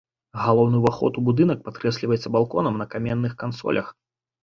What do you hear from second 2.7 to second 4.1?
на каменных кансолях.